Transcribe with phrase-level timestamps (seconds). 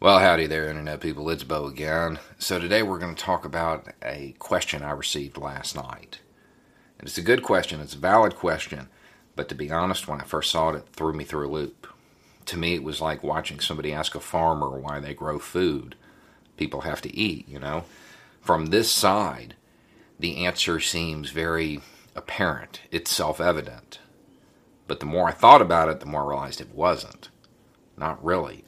[0.00, 1.28] Well, howdy there, Internet people.
[1.28, 2.20] It's Bo again.
[2.38, 6.20] So, today we're going to talk about a question I received last night.
[7.00, 8.90] And it's a good question, it's a valid question,
[9.34, 11.88] but to be honest, when I first saw it, it threw me through a loop.
[12.46, 15.96] To me, it was like watching somebody ask a farmer why they grow food.
[16.56, 17.82] People have to eat, you know?
[18.40, 19.56] From this side,
[20.16, 21.80] the answer seems very
[22.14, 23.98] apparent, it's self evident.
[24.86, 27.30] But the more I thought about it, the more I realized it wasn't.
[27.96, 28.62] Not really.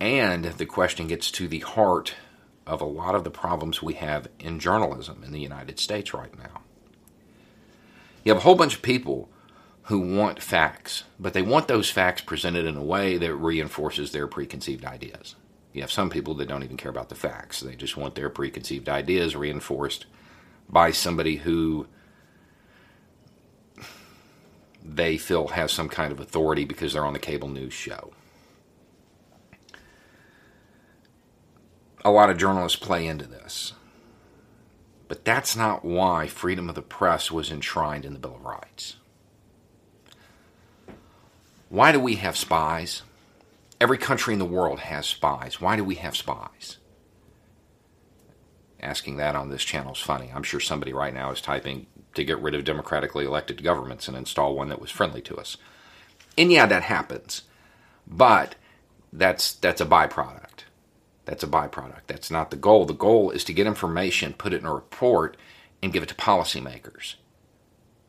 [0.00, 2.14] And the question gets to the heart
[2.66, 6.36] of a lot of the problems we have in journalism in the United States right
[6.38, 6.62] now.
[8.24, 9.28] You have a whole bunch of people
[9.84, 14.26] who want facts, but they want those facts presented in a way that reinforces their
[14.26, 15.34] preconceived ideas.
[15.72, 18.28] You have some people that don't even care about the facts, they just want their
[18.28, 20.04] preconceived ideas reinforced
[20.68, 21.86] by somebody who
[24.84, 28.12] they feel has some kind of authority because they're on the cable news show.
[32.04, 33.72] A lot of journalists play into this.
[35.08, 38.96] But that's not why freedom of the press was enshrined in the Bill of Rights.
[41.70, 43.02] Why do we have spies?
[43.80, 45.60] Every country in the world has spies.
[45.60, 46.78] Why do we have spies?
[48.80, 50.30] Asking that on this channel is funny.
[50.34, 54.16] I'm sure somebody right now is typing to get rid of democratically elected governments and
[54.16, 55.56] install one that was friendly to us.
[56.36, 57.42] And yeah, that happens.
[58.06, 58.54] But
[59.12, 60.47] that's that's a byproduct.
[61.28, 62.06] That's a byproduct.
[62.06, 62.86] That's not the goal.
[62.86, 65.36] The goal is to get information, put it in a report,
[65.82, 67.16] and give it to policymakers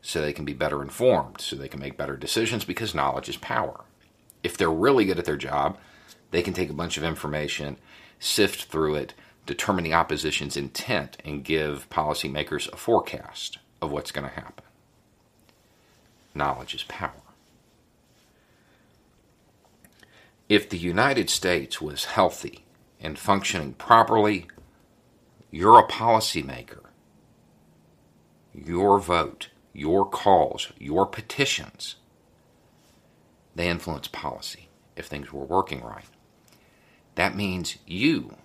[0.00, 3.36] so they can be better informed, so they can make better decisions because knowledge is
[3.36, 3.84] power.
[4.42, 5.76] If they're really good at their job,
[6.30, 7.76] they can take a bunch of information,
[8.18, 9.12] sift through it,
[9.44, 14.64] determine the opposition's intent, and give policymakers a forecast of what's going to happen.
[16.34, 17.12] Knowledge is power.
[20.48, 22.64] If the United States was healthy
[23.00, 24.46] and functioning properly,
[25.50, 26.84] you're a policymaker.
[28.54, 31.96] Your vote, your calls, your petitions,
[33.54, 36.04] they influence policy if things were working right.
[37.14, 38.36] That means you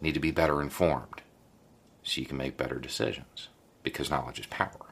[0.00, 1.22] need to be better informed
[2.02, 3.48] so you can make better decisions
[3.82, 4.90] because knowledge is power.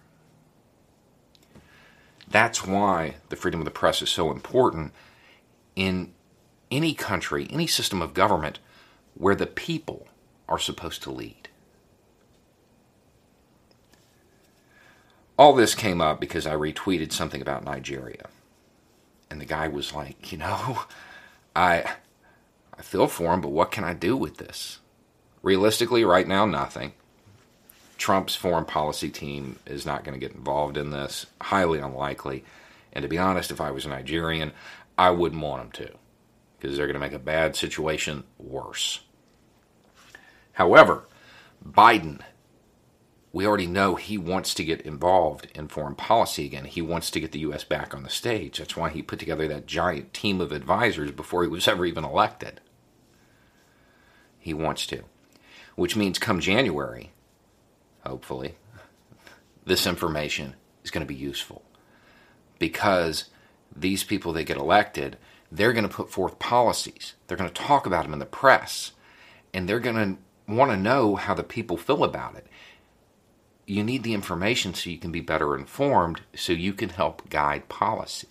[2.30, 4.92] That's why the freedom of the press is so important
[5.74, 6.12] in
[6.70, 8.58] any country, any system of government
[9.14, 10.06] where the people
[10.48, 11.48] are supposed to lead.
[15.38, 18.26] All this came up because I retweeted something about Nigeria.
[19.30, 20.82] And the guy was like, you know,
[21.56, 21.84] I
[22.76, 24.78] I feel for him, but what can I do with this?
[25.42, 26.92] Realistically, right now, nothing.
[27.96, 31.26] Trump's foreign policy team is not going to get involved in this.
[31.40, 32.44] Highly unlikely.
[32.92, 34.52] And to be honest, if I was a Nigerian,
[34.96, 35.94] I wouldn't want him to
[36.58, 39.00] because they're going to make a bad situation worse.
[40.52, 41.06] However,
[41.64, 42.20] Biden,
[43.32, 46.64] we already know he wants to get involved in foreign policy again.
[46.64, 47.62] He wants to get the U.S.
[47.62, 48.58] back on the stage.
[48.58, 52.04] That's why he put together that giant team of advisors before he was ever even
[52.04, 52.60] elected.
[54.38, 55.04] He wants to.
[55.76, 57.12] Which means come January,
[58.04, 58.56] hopefully,
[59.64, 61.62] this information is going to be useful.
[62.58, 63.26] Because
[63.76, 65.18] these people that get elected
[65.50, 67.14] they're going to put forth policies.
[67.26, 68.92] They're going to talk about them in the press,
[69.54, 72.46] and they're going to want to know how the people feel about it.
[73.66, 77.68] You need the information so you can be better informed, so you can help guide
[77.68, 78.28] policy.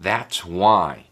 [0.00, 1.06] That's why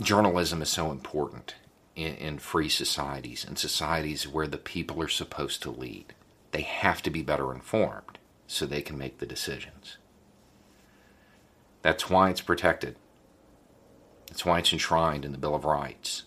[0.00, 1.56] journalism is so important
[1.96, 6.14] in, in free societies and societies where the people are supposed to lead.
[6.52, 9.98] They have to be better informed so they can make the decisions.
[11.84, 12.96] That's why it's protected.
[14.28, 16.22] That's why it's enshrined in the Bill of Rights.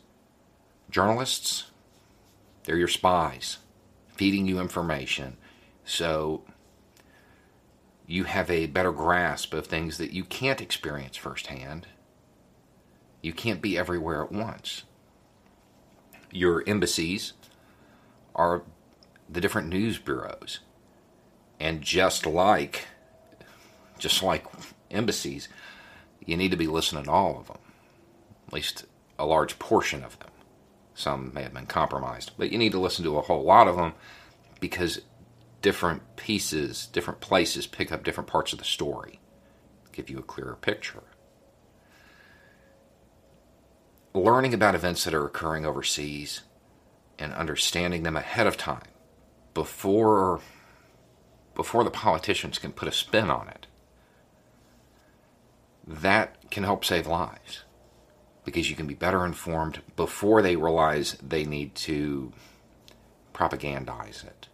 [0.92, 1.72] Journalists,
[2.64, 3.58] they're your spies,
[4.08, 5.36] feeding you information
[5.84, 6.44] so
[8.06, 11.88] you have a better grasp of things that you can't experience firsthand.
[13.24, 14.84] You can't be everywhere at once.
[16.30, 17.34] Your embassies
[18.36, 18.62] are
[19.28, 20.60] the different news bureaus.
[21.60, 22.86] And just like
[23.98, 24.46] just like
[24.92, 25.50] embassies,
[26.26, 27.58] you need to be listening to all of them.
[28.48, 28.86] at least
[29.20, 30.30] a large portion of them.
[30.94, 33.76] Some may have been compromised, but you need to listen to a whole lot of
[33.76, 33.94] them
[34.60, 35.02] because
[35.62, 39.20] different pieces, different places pick up different parts of the story,
[39.92, 41.04] give you a clearer picture.
[44.14, 46.42] Learning about events that are occurring overseas
[47.20, 48.88] and understanding them ahead of time
[49.54, 50.40] before
[51.56, 53.66] before the politicians can put a spin on it
[55.88, 57.64] that can help save lives
[58.44, 62.32] because you can be better informed before they realize they need to
[63.34, 64.48] propagandize it.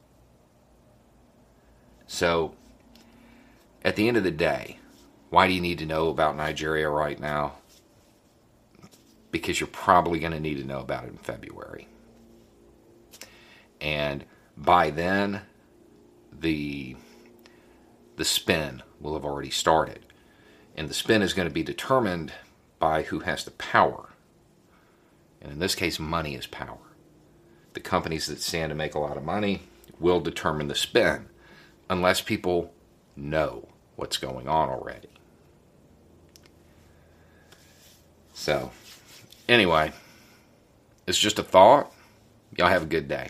[2.08, 2.56] So,
[3.84, 4.80] at the end of the day,
[5.30, 7.54] why do you need to know about Nigeria right now?
[9.32, 11.88] Because you're probably going to need to know about it in February.
[13.82, 14.26] And
[14.56, 15.42] by then,
[16.32, 16.96] the
[18.16, 20.06] the spin will have already started.
[20.76, 22.34] And the spin is going to be determined
[22.80, 24.10] by who has the power.
[25.42, 26.78] And in this case, money is power.
[27.74, 29.64] The companies that stand to make a lot of money
[30.00, 31.28] will determine the spin
[31.90, 32.74] unless people
[33.16, 35.10] know what's going on already.
[38.34, 38.72] So,
[39.48, 39.92] anyway,
[41.06, 41.92] it's just a thought.
[42.58, 43.30] Y'all have a good day.